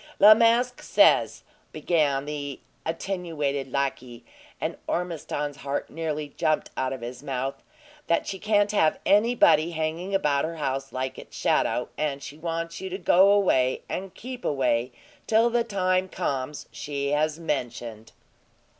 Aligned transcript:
"La 0.19 0.33
Masque 0.33 0.81
says," 0.81 1.43
began 1.71 2.25
the 2.25 2.59
attenuated 2.87 3.71
lackey, 3.71 4.25
and 4.59 4.75
Ormiston's 4.87 5.57
heart 5.57 5.91
nearly 5.91 6.29
jumped 6.29 6.71
out 6.75 6.91
of 6.91 7.01
his 7.01 7.21
mouth, 7.21 7.61
"that 8.07 8.25
she 8.25 8.39
can't 8.39 8.71
have 8.71 8.97
anybody 9.05 9.73
hanging 9.73 10.15
about 10.15 10.43
her 10.43 10.55
house 10.55 10.91
like 10.91 11.19
its 11.19 11.37
shadow; 11.37 11.87
and 11.99 12.23
she 12.23 12.35
wants 12.35 12.81
you 12.81 12.89
to 12.89 12.97
go 12.97 13.29
away, 13.31 13.83
and 13.87 14.15
keep 14.15 14.43
away, 14.43 14.91
till 15.27 15.51
the 15.51 15.63
time 15.63 16.09
comes 16.09 16.67
she 16.71 17.09
has 17.11 17.39
mentioned." 17.39 18.11